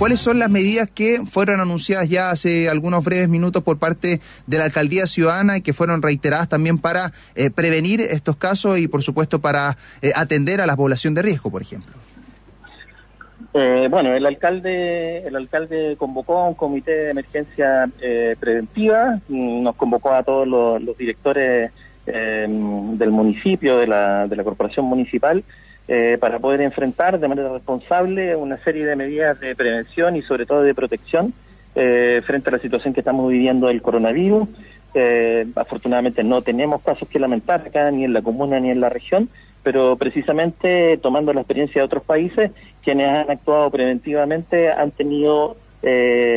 [0.00, 4.58] ¿cuáles son las medidas que fueron anunciadas ya hace algunos breves minutos por parte de
[4.58, 9.02] la Alcaldía Ciudadana y que fueron reiteradas también para eh, prevenir estos casos y, por
[9.02, 11.92] supuesto, para eh, atender a la población de riesgo, por ejemplo?
[13.52, 17.86] Eh, bueno, el alcalde, el alcalde convocó un comité de emergencia
[18.40, 21.72] preventiva, nos convocó a todos los, directores
[22.06, 25.44] del municipio, de la, de la corporación municipal,
[25.92, 30.46] eh, para poder enfrentar de manera responsable una serie de medidas de prevención y sobre
[30.46, 31.34] todo de protección
[31.74, 34.48] eh, frente a la situación que estamos viviendo del coronavirus.
[34.94, 38.88] Eh, afortunadamente no tenemos casos que lamentar acá ni en la comuna ni en la
[38.88, 39.30] región,
[39.64, 42.52] pero precisamente tomando la experiencia de otros países,
[42.84, 45.56] quienes han actuado preventivamente han tenido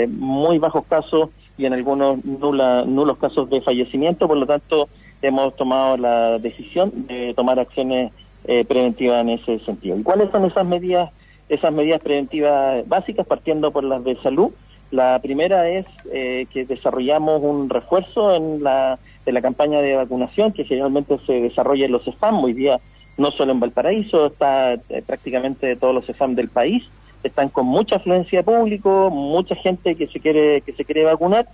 [0.07, 4.89] muy bajos casos y en algunos nula, nulos casos de fallecimiento, por lo tanto
[5.21, 8.11] hemos tomado la decisión de tomar acciones
[8.45, 9.97] eh, preventiva en ese sentido.
[9.97, 11.11] ¿Y cuáles son esas medidas,
[11.47, 14.51] esas medidas preventivas básicas, partiendo por las de salud?
[14.91, 20.65] La primera es eh, que desarrollamos un refuerzo en la, la campaña de vacunación que
[20.65, 22.43] generalmente se desarrolla en los EFAM.
[22.43, 22.81] Hoy día,
[23.17, 26.83] no solo en Valparaíso, está eh, prácticamente todos los EFAM del país.
[27.23, 31.47] Están con mucha afluencia de público, mucha gente que se quiere, que se quiere vacunar.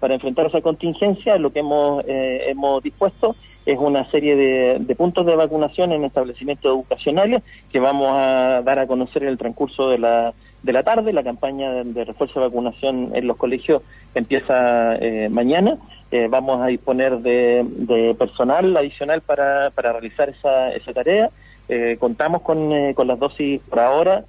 [0.00, 3.34] para enfrentar esa contingencia, lo que hemos, hemos dispuesto
[3.66, 8.86] es una serie de, puntos de vacunación en establecimientos educacionales que vamos a dar a
[8.86, 11.12] conocer en el transcurso de la, de la tarde.
[11.12, 13.82] La campaña de, refuerzo de vacunación en los colegios
[14.14, 15.78] empieza eh, mañana.
[16.12, 21.30] Eh, vamos a disponer de, personal adicional para, para realizar esa, esa tarea.
[21.68, 24.24] Eh, contamos con, con las dosis por ahora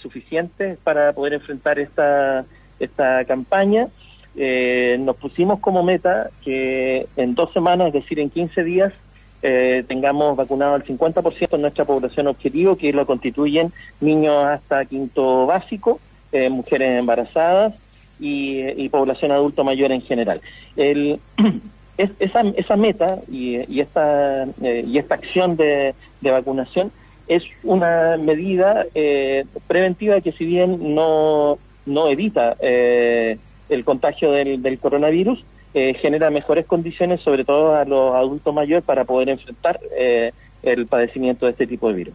[0.00, 2.46] suficientes para poder enfrentar esta,
[2.80, 3.88] esta campaña
[4.38, 8.92] eh, nos pusimos como meta que en dos semanas, es decir, en 15 días,
[9.40, 15.46] eh, tengamos vacunado al 50% de nuestra población objetivo, que lo constituyen niños hasta quinto
[15.46, 16.00] básico,
[16.32, 17.74] eh, mujeres embarazadas
[18.18, 20.40] y, población adulto mayor en general.
[20.76, 21.20] El,
[21.98, 26.90] esa, esa meta y, y esta, eh, y esta acción de, vacunación
[27.28, 28.86] es una medida
[29.66, 32.56] preventiva que si bien no, no evita
[33.68, 38.84] el contagio del, del coronavirus, eh, genera mejores condiciones, sobre todo a los adultos mayores,
[38.84, 42.14] para poder enfrentar eh, el padecimiento de este tipo de virus.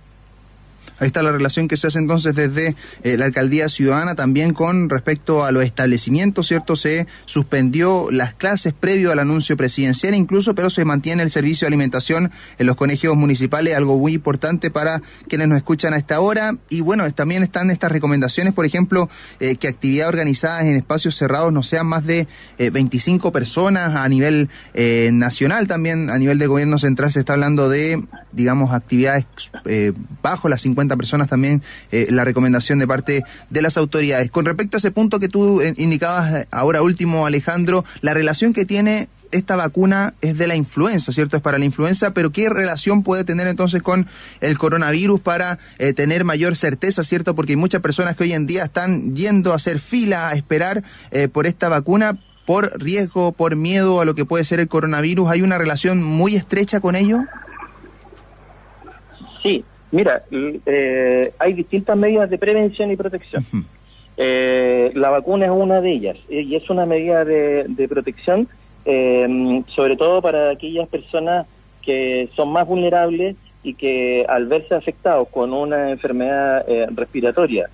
[0.99, 4.89] Ahí está la relación que se hace entonces desde eh, la alcaldía ciudadana también con
[4.89, 6.75] respecto a los establecimientos, ¿cierto?
[6.75, 11.69] Se suspendió las clases previo al anuncio presidencial incluso, pero se mantiene el servicio de
[11.69, 16.55] alimentación en los colegios municipales, algo muy importante para quienes nos escuchan a esta hora.
[16.69, 21.51] Y bueno, también están estas recomendaciones, por ejemplo, eh, que actividades organizadas en espacios cerrados
[21.51, 22.27] no sean más de
[22.59, 24.49] 25 eh, personas a nivel
[25.11, 29.25] nacional, también a nivel de gobierno central se está hablando de, digamos, actividades
[30.21, 31.61] bajo las 50 personas también
[31.91, 34.31] eh, la recomendación de parte de las autoridades.
[34.31, 38.53] Con respecto a ese punto que tú eh, indicabas eh, ahora último, Alejandro, la relación
[38.53, 41.37] que tiene esta vacuna es de la influenza, ¿cierto?
[41.37, 44.07] Es para la influenza, pero ¿qué relación puede tener entonces con
[44.41, 45.57] el coronavirus para
[45.95, 47.33] tener mayor certeza, ¿cierto?
[47.33, 50.83] Porque hay muchas personas que hoy en día están yendo a hacer fila, a esperar
[51.31, 52.13] por esta vacuna
[52.45, 55.31] por riesgo, por miedo a lo que puede ser el coronavirus.
[55.31, 57.21] ¿Hay una relación muy estrecha con ello?
[59.41, 63.45] Sí, Mira, eh, hay distintas medidas de prevención y protección.
[64.17, 68.47] Eh, la vacuna es una de ellas eh, y es una medida de, protección,
[68.83, 71.45] sobre todo para aquellas personas
[71.83, 76.65] que son más vulnerables y que al verse afectados con una enfermedad
[76.95, 77.69] respiratoria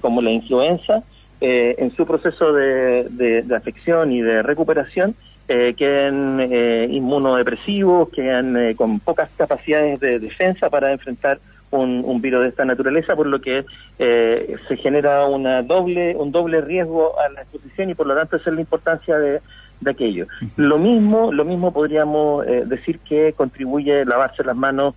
[0.00, 1.02] como la influenza,
[1.40, 5.14] en su proceso de afección y de recuperación,
[5.48, 11.38] eh, queden eh, inmunodepresivos, quedan eh, con pocas capacidades de defensa para enfrentar
[11.70, 13.64] un, virus de esta naturaleza, por lo que
[13.98, 18.36] eh, se genera una doble, un doble riesgo a la exposición y por lo tanto
[18.36, 19.40] esa es la importancia de,
[19.80, 20.28] de aquello.
[20.54, 24.94] Lo mismo, lo mismo podríamos decir que contribuye lavarse las manos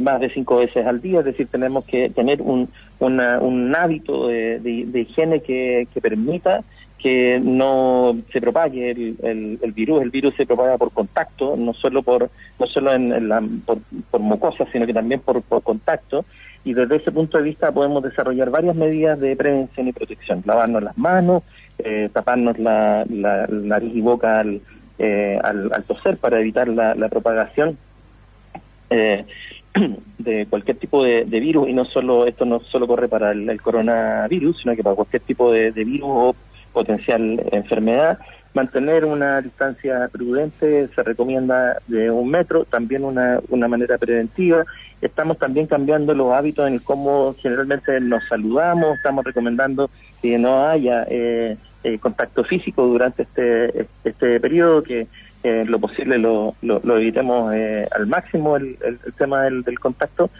[0.00, 4.58] más de cinco veces al día, es decir, tenemos que tener un, un hábito de,
[4.60, 6.62] de, higiene que, que permita
[6.98, 10.02] que no se propague el, el, virus.
[10.02, 12.28] El virus se propaga por contacto, no solo por
[12.58, 13.78] no solo en, la, por,
[14.10, 16.24] por mucosa, sino que también por, por contacto.
[16.64, 20.42] Y desde ese punto de vista podemos desarrollar varias medidas de prevención y protección.
[20.44, 21.44] Lavarnos las manos,
[21.78, 24.60] eh, taparnos la, la, nariz y boca al,
[24.98, 27.78] eh, al, toser para evitar la, propagación
[28.90, 29.24] eh,
[30.18, 31.68] de cualquier tipo de, virus.
[31.68, 35.52] Y no solo esto no solo corre para el, coronavirus, sino que para cualquier tipo
[35.52, 36.36] de, de virus o
[36.78, 38.18] potencial enfermedad.
[38.54, 44.64] Mantener una distancia prudente se recomienda de un metro, también una, una manera preventiva
[45.00, 49.90] estamos también cambiando los hábitos en cómo generalmente nos saludamos, estamos recomendando
[50.20, 55.06] que no haya eh, eh, contacto físico durante este, este periodo, que
[55.44, 57.54] eh, lo posible lo, lo, evitemos
[57.92, 60.30] al máximo el, el, tema del, del contacto,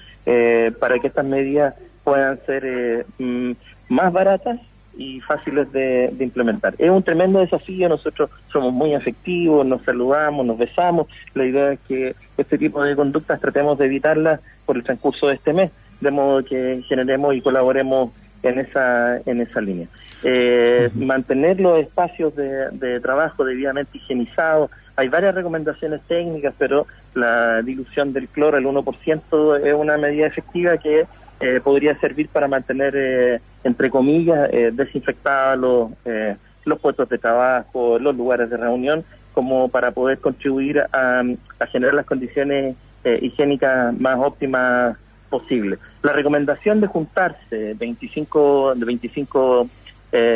[0.81, 1.75] para que estas medidas
[2.05, 3.53] puedan ser mm,
[3.89, 4.61] más baratas
[4.99, 6.75] y fáciles de, implementar.
[6.77, 11.79] Es un tremendo desafío, nosotros somos muy afectivos, nos saludamos, nos besamos, la idea es
[11.87, 16.11] que este tipo de conductas tratemos de evitarlas por el transcurso de este mes, de
[16.11, 18.11] modo que generemos y colaboremos
[18.43, 19.87] en esa, en esa línea.
[20.25, 27.63] Eh, mantener los espacios de, de trabajo debidamente higienizados, hay varias recomendaciones técnicas, pero la
[27.63, 31.07] dilución del cloro, el 1%, es una medida efectiva que
[31.41, 37.19] eh, podría servir para mantener, eh, entre comillas, eh, desinfectados los, eh, los puestos de
[37.19, 41.23] trabajo, los lugares de reunión, como para poder contribuir a,
[41.61, 42.77] a generar las condiciones
[43.23, 44.97] higiénicas más óptimas
[45.31, 45.79] posibles.
[46.03, 49.69] La recomendación de juntarse 25, de 25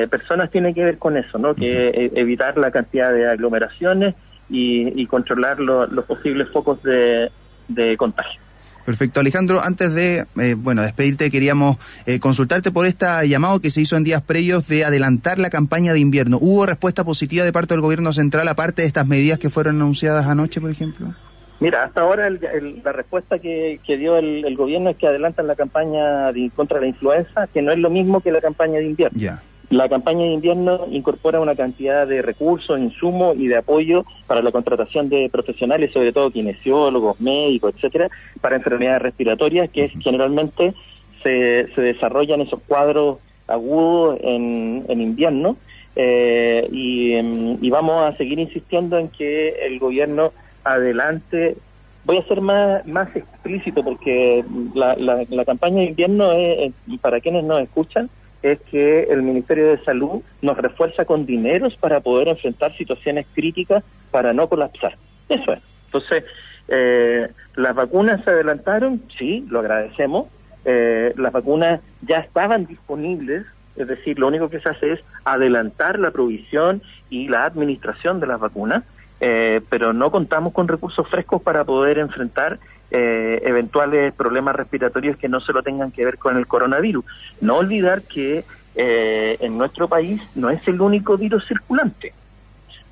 [0.08, 1.54] personas tiene que ver con eso, ¿no?
[1.54, 4.14] Que evitar la cantidad de aglomeraciones
[4.48, 7.30] y, y controlar los posibles focos de,
[7.68, 8.40] de contagio.
[8.84, 9.62] Perfecto, Alejandro.
[9.62, 11.76] Antes de eh, bueno despedirte, queríamos
[12.06, 15.92] eh, consultarte por este llamado que se hizo en días previos de adelantar la campaña
[15.92, 16.38] de invierno.
[16.40, 20.26] ¿Hubo respuesta positiva de parte del gobierno central aparte de estas medidas que fueron anunciadas
[20.26, 21.14] anoche, por ejemplo?
[21.60, 26.50] Mira, hasta ahora la respuesta que, dio el, gobierno es que adelantan la campaña de,
[26.56, 29.16] contra la influenza, que no es lo mismo que la campaña de invierno.
[29.16, 29.40] Ya.
[29.72, 34.52] La campaña de invierno incorpora una cantidad de recursos, insumos y de apoyo para la
[34.52, 38.10] contratación de profesionales, sobre todo kinesiólogos, médicos, etcétera,
[38.42, 40.74] para enfermedades respiratorias que generalmente
[41.22, 43.16] se, se desarrollan esos cuadros
[43.46, 45.56] agudos en, en invierno.
[45.96, 50.34] Eh, y, vamos a seguir insistiendo en que el gobierno
[50.64, 51.56] adelante
[52.04, 57.20] voy a ser más, más explícito porque la, la, la campaña de invierno es, para
[57.20, 58.10] quienes nos escuchan,
[58.42, 63.84] es que el Ministerio de Salud nos refuerza con dineros para poder enfrentar situaciones críticas
[64.10, 64.96] para no colapsar.
[65.28, 65.60] Eso es.
[65.86, 66.24] Entonces,
[66.68, 70.26] eh, las vacunas se adelantaron, sí, lo agradecemos.
[70.64, 73.44] Eh, las vacunas ya estaban disponibles,
[73.76, 78.26] es decir, lo único que se hace es adelantar la provisión y la administración de
[78.26, 78.84] las vacunas,
[79.20, 82.58] eh, pero no contamos con recursos frescos para poder enfrentar
[82.94, 87.04] eh, eventuales problemas respiratorios que no se lo tengan que ver con el coronavirus.
[87.40, 88.44] No olvidar que
[88.74, 92.12] eh, en nuestro país no es el único virus circulante.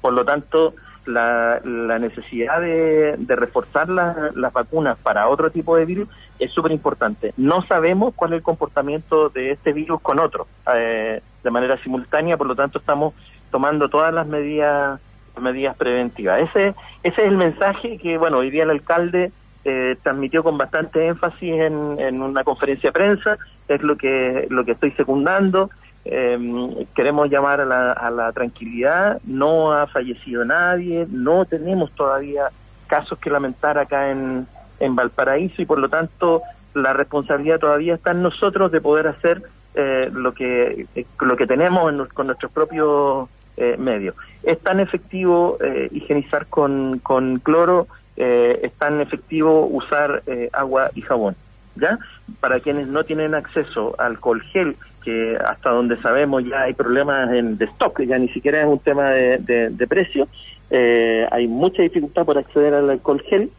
[0.00, 0.74] Por lo tanto,
[1.04, 1.60] la,
[1.98, 6.08] necesidad de, reforzar las vacunas para otro tipo de virus
[6.38, 7.34] es súper importante.
[7.36, 12.38] No sabemos cuál es el comportamiento de este virus con otro eh, de manera simultánea,
[12.38, 13.12] por lo tanto estamos
[13.50, 14.98] tomando todas las medidas
[15.38, 16.40] medidas preventivas.
[16.40, 21.06] Ese, ese es el mensaje que, bueno, hoy día el alcalde eh, transmitió con bastante
[21.06, 25.68] énfasis en, una conferencia de prensa, es lo que, lo que estoy secundando.
[26.06, 32.48] Em, queremos llamar a la, a la tranquilidad, no ha fallecido nadie, no tenemos todavía
[32.86, 34.46] casos que lamentar acá en,
[34.78, 36.40] en Valparaíso y por lo tanto
[36.72, 39.42] la responsabilidad todavía está en nosotros de poder hacer
[39.74, 43.28] eh, lo que eh, lo que tenemos con nuestros propios
[43.76, 44.14] medios.
[44.42, 45.58] Es tan efectivo
[45.90, 47.88] higienizar con, con cloro
[48.22, 51.36] eh, es tan efectivo usar eh, agua y jabón.
[51.76, 51.98] ¿ya?
[52.38, 57.32] Para quienes no tienen acceso al alcohol gel, que hasta donde sabemos ya hay problemas
[57.32, 60.28] en, de stock, ya ni siquiera es un tema de, de, precio,
[60.68, 63.50] eh, hay mucha dificultad por acceder al alcohol gel.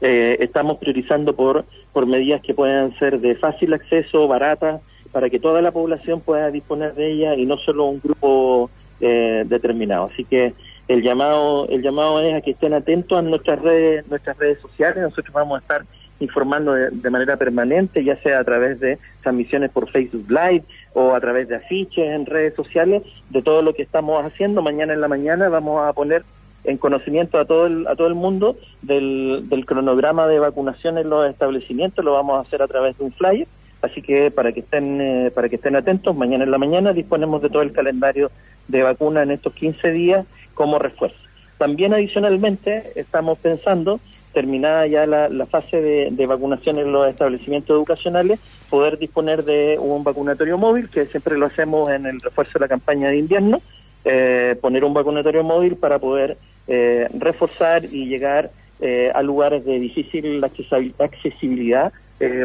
[0.00, 4.80] Eh, estamos priorizando por, por medidas que puedan ser de fácil acceso, baratas,
[5.12, 9.44] para que toda la población pueda disponer de ella y no solo un grupo eh,
[9.46, 10.08] determinado.
[10.10, 10.54] Así que
[10.92, 15.02] el llamado el llamado es a que estén atentos a nuestras redes nuestras redes sociales.
[15.02, 15.84] Nosotros vamos a estar
[16.20, 21.20] informando de, manera permanente ya sea a través de transmisiones por Facebook Live o a
[21.20, 24.60] través de afiches en redes sociales de todo lo que estamos haciendo.
[24.60, 26.24] Mañana en la mañana vamos a poner
[26.64, 31.08] en conocimiento a todo el, a todo el mundo del, del cronograma de vacunación en
[31.08, 32.04] los establecimientos.
[32.04, 33.48] Lo vamos a hacer a través de un flyer.
[33.80, 37.42] Así que para que estén eh, para que estén atentos mañana en la mañana disponemos
[37.42, 38.30] de todo el calendario
[38.68, 40.24] de vacuna en estos 15 días
[40.62, 41.16] como refuerzo.
[41.58, 43.98] También adicionalmente estamos pensando,
[44.32, 45.80] terminada ya la, fase
[46.12, 48.38] de, vacunación en los establecimientos educacionales,
[48.70, 52.68] poder disponer de un vacunatorio móvil, que siempre lo hacemos en el refuerzo de la
[52.68, 53.60] campaña de invierno,
[54.04, 56.38] eh, poner un vacunatorio móvil para poder
[56.68, 61.92] eh, reforzar y llegar eh, a lugares de difícil accesibilidad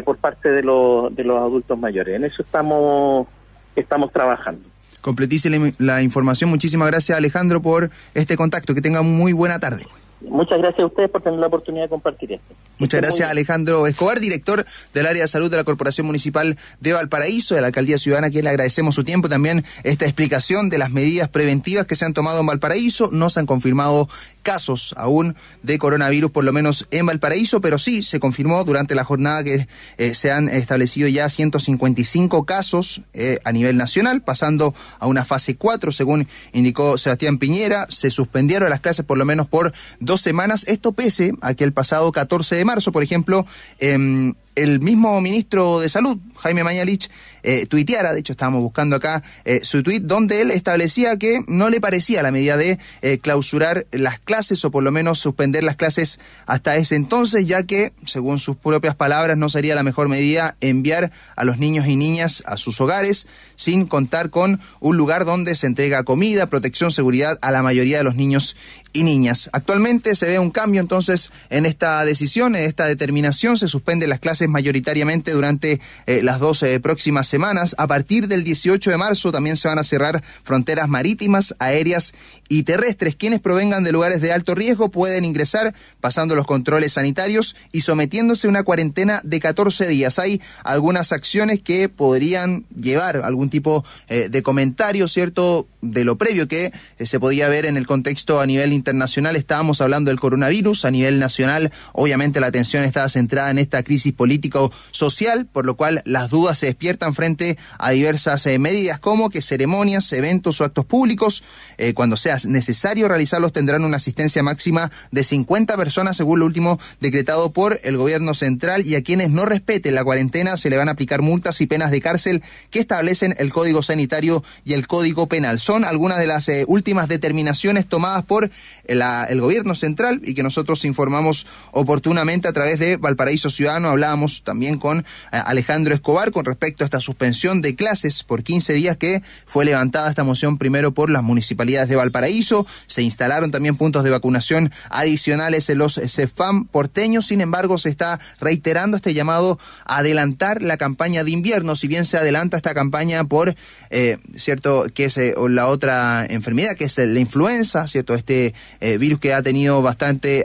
[0.04, 2.16] por parte de los, de los adultos mayores.
[2.16, 3.28] En eso estamos,
[3.76, 4.64] estamos trabajando
[5.00, 6.50] completice la, información.
[6.50, 8.74] Muchísimas gracias Alejandro por este contacto.
[8.74, 9.86] Que tenga muy buena tarde.
[10.20, 12.54] Muchas gracias a ustedes por tener la oportunidad de compartir esto.
[12.78, 17.54] Muchas gracias, Alejandro Escobar, director del área de salud de la Corporación Municipal de Valparaíso,
[17.54, 20.90] de la Alcaldía Ciudadana, a quien le agradecemos su tiempo, también esta explicación de las
[20.90, 23.10] medidas preventivas que se han tomado en Valparaíso.
[23.12, 24.08] No se han confirmado
[24.42, 29.04] casos aún de coronavirus, por lo menos en Valparaíso, pero sí se confirmó durante la
[29.04, 29.66] jornada que
[29.98, 35.56] eh, se han establecido ya 155 casos eh, a nivel nacional, pasando a una fase
[35.56, 37.86] 4, según indicó Sebastián Piñera.
[37.90, 39.72] Se suspendieron las clases por lo menos por
[40.08, 40.64] dos semanas.
[40.66, 43.46] Esto pese a que el pasado 14 de marzo, por ejemplo,
[43.78, 47.08] eh, el mismo ministro de Salud, Jaime Mañalich,
[47.42, 51.70] eh, tuiteara, de hecho estábamos buscando acá eh, su tuit, donde él establecía que no
[51.70, 55.76] le parecía la medida de eh, clausurar las clases o por lo menos suspender las
[55.76, 60.56] clases hasta ese entonces, ya que, según sus propias palabras, no sería la mejor medida
[60.60, 65.54] enviar a los niños y niñas a sus hogares sin contar con un lugar donde
[65.54, 68.56] se entrega comida, protección, seguridad a la mayoría de los niños
[68.92, 69.50] y niñas.
[69.52, 74.20] Actualmente se ve un cambio entonces en esta decisión, en esta determinación, se suspenden las
[74.20, 77.74] clases mayoritariamente durante eh, las dos eh, próximas semanas.
[77.78, 82.14] A partir del 18 de marzo también se van a cerrar fronteras marítimas, aéreas
[82.48, 83.14] y terrestres.
[83.14, 88.46] Quienes provengan de lugares de alto riesgo pueden ingresar pasando los controles sanitarios y sometiéndose
[88.46, 90.18] a una cuarentena de 14 días.
[90.18, 95.68] Hay algunas acciones que podrían llevar algún tipo eh, de comentario, ¿cierto?
[95.80, 99.36] De lo previo que se podía ver en el contexto a nivel internacional.
[99.36, 100.84] Estábamos hablando del coronavirus.
[100.84, 106.02] A nivel nacional, obviamente la atención estaba centrada en esta crisis político-social, por lo cual
[106.04, 110.84] las dudas se despiertan frente a diversas eh, medidas como que ceremonias, eventos o actos
[110.84, 111.42] públicos,
[111.78, 116.78] eh, cuando sea necesario realizarlos, tendrán una asistencia máxima de 50 personas, según lo último
[117.00, 120.88] decretado por el gobierno central, y a quienes no respeten la cuarentena se le van
[120.88, 125.26] a aplicar multas y penas de cárcel que establecen el Código Sanitario y el Código
[125.26, 125.58] Penal.
[125.58, 128.50] Son algunas de las eh, últimas determinaciones tomadas por
[128.84, 133.88] el gobierno central y que nosotros informamos oportunamente a través de Valparaíso Ciudadano.
[133.88, 138.72] Hablábamos también con eh, Alejandro Escobar con respecto a esta suspensión de clases por 15
[138.74, 142.66] días que fue levantada esta moción primero por las municipalidades de Valparaíso.
[142.86, 147.26] Se instalaron también puntos de vacunación adicionales en los CEFAM porteños.
[147.26, 151.76] Sin embargo, se está reiterando este llamado a adelantar la campaña de invierno.
[151.76, 153.54] Si bien se adelanta esta campaña por,
[153.90, 158.54] eh, cierto, que es eh, la otra enfermedad, que es la influenza, cierto, este
[158.98, 160.44] virus que ha tenido bastante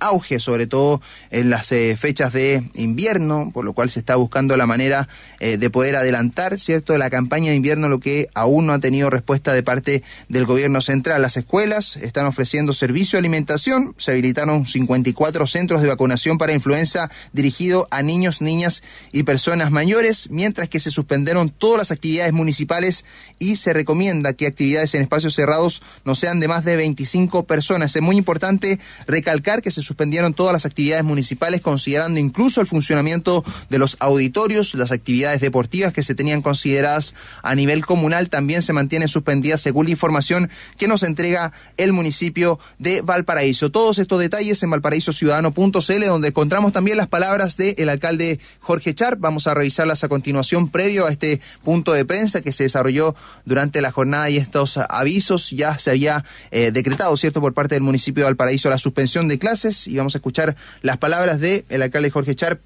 [0.00, 3.05] auge, sobre todo en las fechas de invierno,
[3.52, 5.08] por lo cual se está buscando la manera
[5.40, 9.52] de poder adelantar, ¿cierto?, la campaña de invierno, lo que aún no ha tenido respuesta
[9.52, 11.22] de parte del gobierno central.
[11.22, 17.10] Las escuelas están ofreciendo servicio de alimentación, se habilitaron 54 centros de vacunación para influenza
[17.32, 18.82] dirigido a niños, niñas
[19.12, 23.04] y personas mayores, mientras que se suspendieron todas las actividades municipales
[23.38, 27.94] y se recomienda que actividades en espacios cerrados no sean de más de 25 personas.
[27.94, 32.95] Es muy importante recalcar que se suspendieron todas las actividades municipales, considerando incluso el funcionamiento
[32.96, 38.72] de los auditorios, las actividades deportivas que se tenían consideradas a nivel comunal también se
[38.72, 43.70] mantienen suspendidas según la información que nos entrega el municipio de Valparaíso.
[43.70, 49.16] Todos estos detalles en valparaísociudadano.cl, donde encontramos también las palabras del alcalde Jorge Char.
[49.16, 53.80] Vamos a revisarlas a continuación previo a este punto de prensa que se desarrolló durante
[53.80, 55.50] la jornada y estos avisos.
[55.50, 59.38] Ya se había eh, decretado, ¿cierto?, por parte del municipio de Valparaíso la suspensión de
[59.38, 62.58] clases y vamos a escuchar las palabras del el alcalde Jorge Char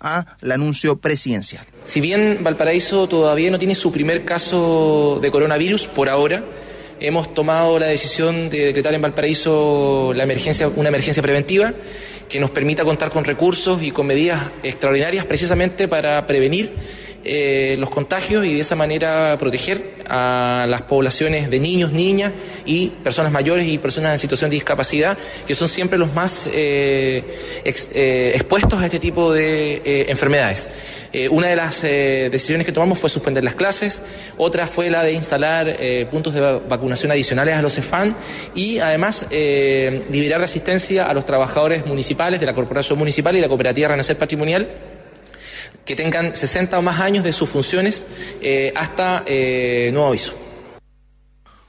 [0.00, 1.64] al anuncio presidencial.
[1.82, 6.44] Si bien Valparaíso todavía no tiene su primer caso de coronavirus por ahora,
[7.00, 11.72] hemos tomado la decisión de decretar en Valparaíso la emergencia, una emergencia preventiva
[12.28, 16.74] que nos permita contar con recursos y con medidas extraordinarias precisamente para prevenir
[17.24, 22.32] eh, los contagios y de esa manera proteger a las poblaciones de niños, niñas
[22.66, 27.24] y personas mayores y personas en situación de discapacidad, que son siempre los más eh,
[27.64, 30.68] eh, expuestos a este tipo de enfermedades.
[31.30, 34.02] una de las decisiones que tomamos fue suspender las clases,
[34.36, 35.76] otra fue la de instalar
[36.10, 38.16] puntos de vacunación adicionales a los CEFAN
[38.54, 43.48] y además liberar la asistencia a los trabajadores municipales de la Corporación Municipal y la
[43.48, 44.89] Cooperativa Renacer Patrimonial
[45.90, 48.06] que tengan 60 o más años de sus funciones
[48.40, 50.38] eh, hasta eh, nuevo aviso.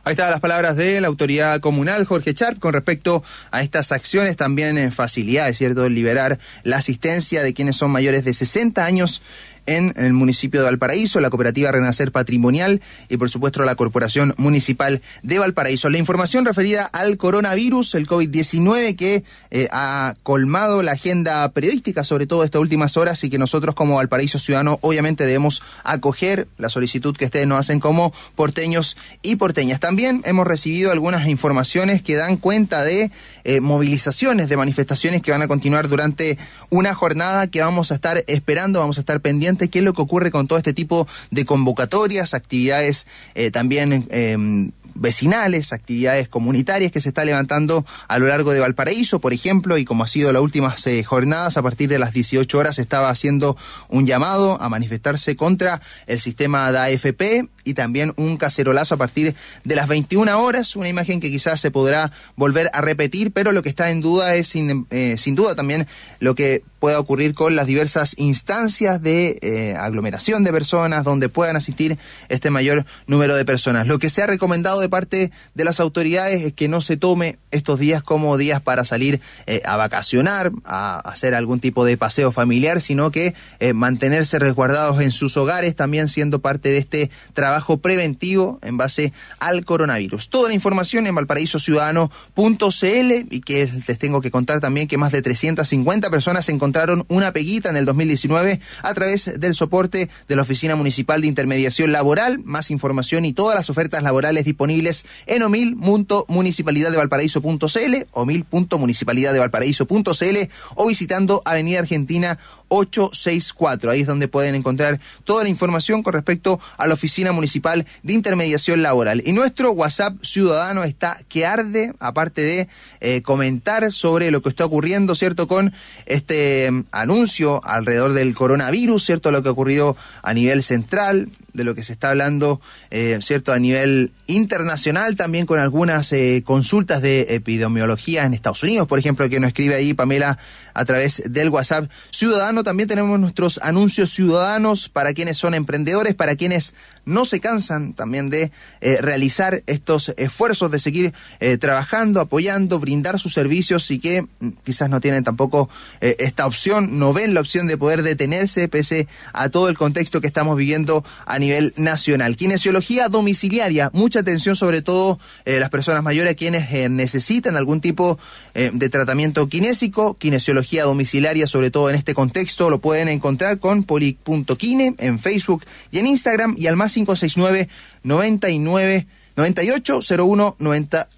[0.03, 4.37] Ahí están las palabras de la autoridad comunal, Jorge Charp, con respecto a estas acciones,
[4.37, 9.23] también en facilidades, ¿cierto?, liberar la asistencia de quienes son mayores de 60 años
[9.65, 15.01] en el municipio de Valparaíso, la cooperativa Renacer Patrimonial y por supuesto la Corporación Municipal
[15.23, 15.89] de Valparaíso.
[15.89, 22.27] La información referida al coronavirus, el COVID-19 que eh, ha colmado la agenda periodística, sobre
[22.27, 27.15] todo estas últimas horas y que nosotros como Valparaíso Ciudadano obviamente debemos acoger la solicitud
[27.15, 29.79] que ustedes nos hacen como porteños y porteñas.
[29.79, 33.11] También hemos recibido algunas informaciones que dan cuenta de
[33.43, 36.37] eh, movilizaciones, de manifestaciones que van a continuar durante
[36.69, 40.01] una jornada que vamos a estar esperando, vamos a estar pendientes qué es lo que
[40.01, 47.01] ocurre con todo este tipo de convocatorias, actividades eh, también em, vecinales, actividades comunitarias que
[47.01, 50.41] se está levantando a lo largo de Valparaíso, por ejemplo, y como ha sido las
[50.41, 53.57] últimas eh, jornadas, a partir de las 18 horas estaba haciendo
[53.89, 59.35] un llamado a manifestarse contra el sistema de AFP y también un cacerolazo a partir
[59.63, 63.63] de las 21 horas, una imagen que quizás se podrá volver a repetir, pero lo
[63.63, 65.87] que está en duda es sin, eh, sin duda también
[66.19, 71.55] lo que pueda ocurrir con las diversas instancias de eh, aglomeración de personas donde puedan
[71.55, 73.85] asistir este mayor número de personas.
[73.85, 77.37] Lo que se ha recomendado de parte de las autoridades es que no se tome
[77.51, 82.31] estos días como días para salir eh, a vacacionar, a hacer algún tipo de paseo
[82.31, 83.35] familiar, sino que
[83.75, 89.11] mantenerse resguardados en sus hogares, también siendo parte de este trabajo trabajo preventivo en base
[89.39, 90.29] al coronavirus.
[90.29, 95.21] Toda la información en valparaísociudadano.cl y que les tengo que contar también que más de
[95.21, 100.77] 350 personas encontraron una peguita en el 2019 a través del soporte de la Oficina
[100.77, 102.39] Municipal de Intermediación Laboral.
[102.45, 110.37] Más información y todas las ofertas laborales disponibles en omil.municipalidaddevalparaíso.cl, omil.municipalidaddevalparaíso.cl
[110.75, 112.37] o visitando Avenida Argentina
[112.69, 113.91] 864.
[113.91, 117.87] Ahí es donde pueden encontrar toda la información con respecto a la Oficina Municipal Municipal
[118.03, 119.23] de Intermediación Laboral.
[119.25, 122.67] Y nuestro WhatsApp ciudadano está que arde, aparte de
[122.99, 125.47] eh, comentar sobre lo que está ocurriendo, ¿cierto?
[125.47, 125.73] Con
[126.05, 129.31] este mm, anuncio alrededor del coronavirus, ¿cierto?
[129.31, 133.51] Lo que ha ocurrido a nivel central, de lo que se está hablando, eh, ¿cierto?
[133.53, 139.27] A nivel internacional, también con algunas eh, consultas de epidemiología en Estados Unidos, por ejemplo,
[139.29, 140.37] que nos escribe ahí Pamela
[140.73, 142.63] a través del WhatsApp ciudadano.
[142.63, 146.73] También tenemos nuestros anuncios ciudadanos para quienes son emprendedores, para quienes
[147.05, 151.13] no se cansan también de eh, realizar estos esfuerzos de seguir
[151.59, 157.13] trabajando, apoyando, brindar sus servicios y que mm, quizás no tienen tampoco esta opción, no
[157.13, 161.03] ven la opción de poder detenerse pese a todo el contexto que estamos viviendo
[161.41, 162.37] nivel nacional.
[162.37, 168.17] Kinesiología domiciliaria, mucha atención sobre todo eh, las personas mayores quienes eh, necesitan algún tipo
[168.53, 173.83] eh, de tratamiento kinésico, kinesiología domiciliaria sobre todo en este contexto lo pueden encontrar con
[173.83, 177.67] poli.kine en Facebook y en Instagram y al más 569
[178.03, 181.09] 99 98 01 90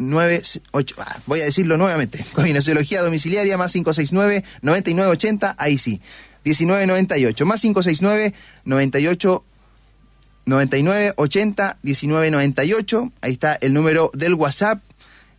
[0.00, 6.00] 98, voy a decirlo nuevamente, con kinesiología domiciliaria más 569 9980, ahí sí,
[6.44, 9.44] 1998, más 569 98
[10.46, 13.12] 99 80 19 98.
[13.20, 14.80] Ahí está el número del WhatsApp.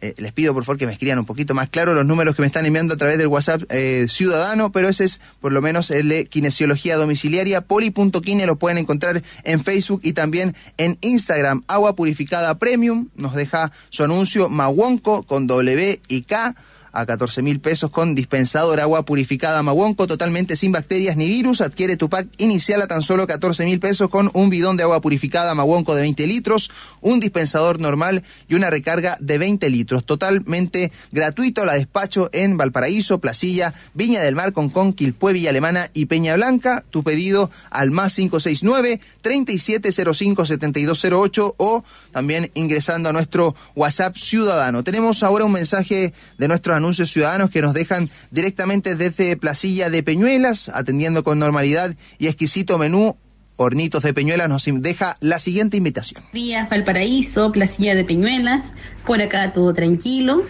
[0.04, 2.42] Eh, les pido por favor que me escriban un poquito más claro los números que
[2.42, 5.92] me están enviando a través del WhatsApp eh, ciudadano, pero ese es por lo menos
[5.92, 7.62] el de kinesiología domiciliaria.
[7.62, 11.64] Poli.kine lo pueden encontrar en Facebook y también en Instagram.
[11.68, 16.56] Agua purificada premium nos deja su anuncio Mawonco con W y K
[16.91, 21.62] a 14 mil pesos con dispensador agua purificada Maguonco totalmente sin bacterias ni virus.
[21.62, 25.01] Adquiere tu pack inicial a tan solo 14 mil pesos con un bidón de agua
[25.01, 30.06] purificada Maguonco de 20 litros, un dispensador normal y una recarga de 20 litros.
[30.06, 31.65] Totalmente gratuito.
[31.65, 36.84] La despacho en Valparaíso, Placilla, Viña del Mar, Concón, Quilpue, Villa Alemana y Peña Blanca.
[36.89, 44.84] Tu pedido al más 569 3705 7208 o también ingresando a nuestro WhatsApp ciudadano.
[44.84, 50.04] Tenemos ahora un mensaje de nuestros anuncios ciudadanos que nos dejan directamente desde Placilla de
[50.04, 53.15] Peñuelas, atendiendo con normalidad y exquisito menú.
[53.58, 56.24] Hornitos de Peñuelas nos deja la siguiente invitación.
[56.34, 58.74] Días Valparaíso, Placilla de Peñuelas,
[59.06, 60.44] por acá todo tranquilo,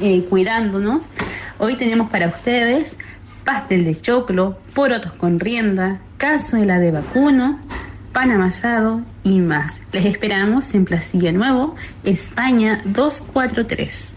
[0.00, 1.10] eh, cuidándonos.
[1.58, 2.96] Hoy tenemos para ustedes
[3.44, 7.58] pastel de choclo, porotos con rienda, cazuela de vacuno,
[8.12, 9.80] pan amasado y más.
[9.92, 14.16] Les esperamos en Placilla Nuevo, España 243.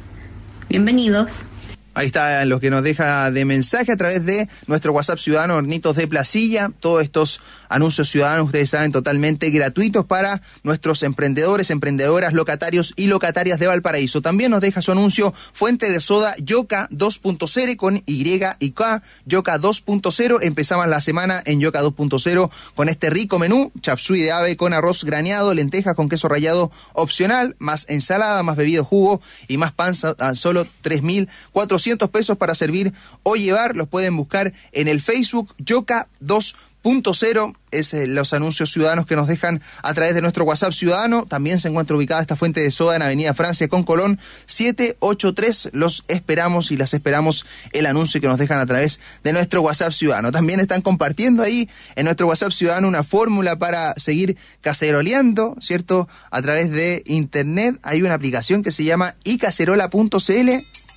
[0.67, 1.45] Bienvenidos.
[1.93, 5.97] Ahí está lo que nos deja de mensaje a través de nuestro WhatsApp ciudadano Hornitos
[5.97, 6.71] de Placilla.
[6.79, 13.59] Todos estos anuncios ciudadanos, ustedes saben, totalmente gratuitos para nuestros emprendedores, emprendedoras, locatarios y locatarias
[13.59, 14.21] de Valparaíso.
[14.21, 18.21] También nos deja su anuncio Fuente de Soda Yoka 2.0 con Y
[18.59, 20.39] y K, Yoka 2.0.
[20.41, 25.03] Empezamos la semana en Yoka 2.0 con este rico menú, chapsui de ave con arroz
[25.03, 30.35] graneado, lentejas con queso rallado opcional, más ensalada, más bebido jugo y más pan a
[30.35, 33.75] solo 3.400 pesos para servir o llevar.
[33.75, 36.70] Los pueden buscar en el Facebook Yoka 2.0.
[36.81, 40.73] Punto cero es eh, los anuncios ciudadanos que nos dejan a través de nuestro WhatsApp
[40.73, 41.27] ciudadano.
[41.27, 45.69] También se encuentra ubicada esta fuente de soda en Avenida Francia con Colón 783.
[45.73, 49.93] Los esperamos y las esperamos el anuncio que nos dejan a través de nuestro WhatsApp
[49.93, 50.31] ciudadano.
[50.31, 56.09] También están compartiendo ahí en nuestro WhatsApp ciudadano una fórmula para seguir caceroleando, ¿cierto?
[56.31, 60.49] A través de internet hay una aplicación que se llama icacerola.cl.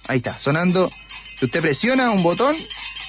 [0.09, 0.91] Ahí está, sonando.
[1.37, 2.55] Si usted presiona un botón,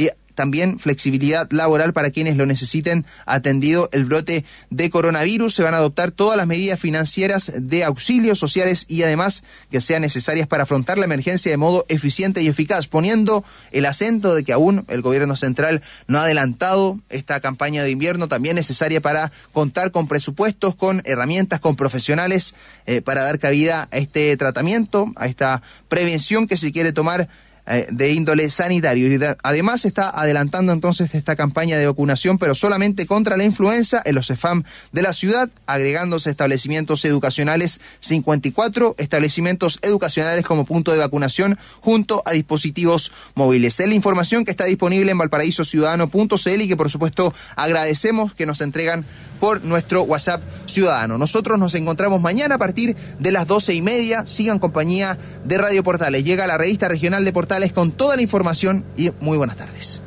[0.00, 5.54] y también flexibilidad laboral para quienes lo necesiten atendido el brote de coronavirus.
[5.54, 10.00] Se van a adoptar todas las medidas financieras de auxilios sociales y además que sean
[10.00, 14.54] necesarias para afrontar la emergencia de modo eficiente y eficaz, poniendo el acento de que
[14.54, 19.90] aún el gobierno central no ha adelantado esta campaña de invierno también necesaria para contar
[19.90, 22.54] con presupuestos, con herramientas, con profesionales
[22.86, 25.60] eh, para dar cabida a este tratamiento, a esta
[25.90, 27.28] prevención que se quiere tomar
[27.70, 29.06] eh, de índole sanitario.
[29.06, 34.16] Y además está adelantando entonces esta campaña de vacunación, pero solamente contra la influenza en
[34.16, 41.58] los EFAM de la ciudad, agregándose establecimientos educacionales 54 establecimientos educacionales como punto de vacunación
[41.80, 43.78] junto a dispositivos móviles.
[43.78, 48.60] Es la información que está disponible en valparaísociudadano.cl y que por supuesto agradecemos que nos
[48.60, 49.04] entregan
[49.38, 51.18] por nuestro WhatsApp ciudadano.
[51.18, 54.26] Nosotros nos encontramos mañana a partir de las doce y media.
[54.26, 56.24] Sigan compañía de Radio Portales.
[56.24, 60.02] Llega la revista regional de Portales con toda la información y muy buenas tardes.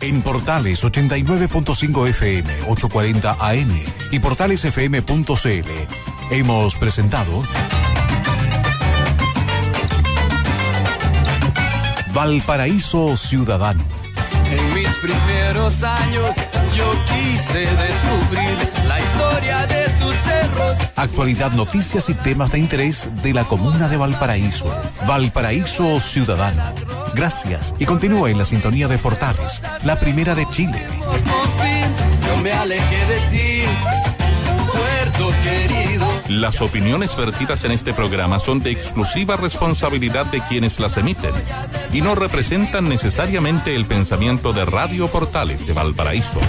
[0.00, 5.70] En Portales 89.5 FM, 840 AM y portalesfm.cl
[6.30, 7.42] hemos presentado
[12.14, 13.82] Valparaíso Ciudadano.
[14.50, 16.30] En mis primeros años
[16.78, 20.78] yo quise descubrir la historia de tus cerros.
[20.96, 24.66] Actualidad, noticias y temas de interés de la comuna de Valparaíso.
[25.06, 26.62] Valparaíso Ciudadano.
[27.14, 30.80] Gracias y continúa en la sintonía de Portales, la primera de Chile.
[32.26, 33.62] yo me alejé de ti,
[34.72, 35.97] puerto querido.
[36.28, 41.32] Las opiniones vertidas en este programa son de exclusiva responsabilidad de quienes las emiten
[41.90, 46.40] y no representan necesariamente el pensamiento de Radio Portales de Valparaíso.